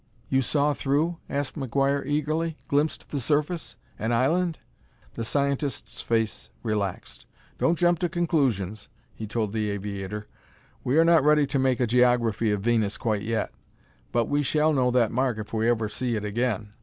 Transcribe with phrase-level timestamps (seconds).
[0.29, 2.57] "You saw through?" asked McGuire eagerly.
[2.67, 3.75] "Glimpsed the surface?
[3.99, 4.57] an island?"
[5.13, 7.27] The scientist's face relaxed.
[7.59, 10.27] "Don't jump to conclusions," he told the aviator:
[10.83, 13.51] "we are not ready to make a geography of Venus quite yet.
[14.11, 16.73] But we shall know that mark if we ever see it again.